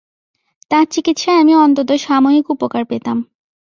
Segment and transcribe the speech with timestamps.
[0.71, 3.17] তাঁর চিকিৎসায় আমি অন্তত সাময়িক উপকার পেতাম।